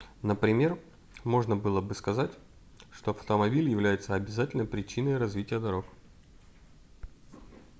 например 0.23 0.79
можно 1.23 1.55
было 1.55 1.79
бы 1.79 1.93
сказать 1.93 2.31
что 2.91 3.11
автомобиль 3.11 3.69
является 3.69 4.15
обязательной 4.15 4.65
причиной 4.65 5.17
развития 5.19 5.59
дорог 5.59 5.85